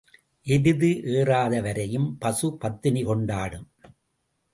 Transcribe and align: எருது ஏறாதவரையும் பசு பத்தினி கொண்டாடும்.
எருது 0.47 0.89
ஏறாதவரையும் 1.17 2.07
பசு 2.19 2.57
பத்தினி 2.57 3.03
கொண்டாடும். 3.03 3.67